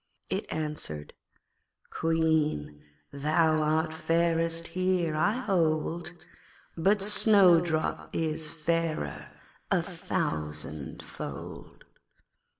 it 0.31 0.47
answered 0.49 1.13
'Queen, 1.91 2.83
thou 3.13 3.61
art 3.61 3.93
fairest 3.93 4.69
here, 4.69 5.15
I 5.15 5.33
hold, 5.41 6.25
But 6.75 7.03
Snowdrop 7.03 8.09
is 8.11 8.49
fairer 8.49 9.29
a 9.69 9.83
thousandfold.' 9.83 11.83